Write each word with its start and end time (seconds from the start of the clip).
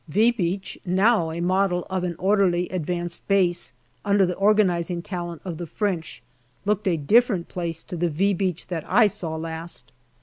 "V" 0.07 0.31
Beach, 0.31 0.79
now 0.83 1.29
a 1.29 1.39
model 1.41 1.85
of 1.87 2.03
an 2.03 2.15
orderly 2.17 2.67
advanced 2.69 3.27
base, 3.27 3.71
under 4.03 4.25
the 4.25 4.33
organizing 4.33 5.03
talent 5.03 5.43
of 5.45 5.59
the 5.59 5.67
French, 5.67 6.23
looked 6.65 6.87
a 6.87 6.97
different 6.97 7.47
place 7.49 7.83
to 7.83 7.95
the" 7.95 8.09
V" 8.09 8.33
Beach 8.33 8.65
that 8.65 8.83
I 8.87 9.05
saw 9.05 9.35
last. 9.35 9.91